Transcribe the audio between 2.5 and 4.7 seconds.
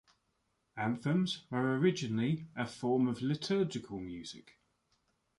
a form of liturgical music.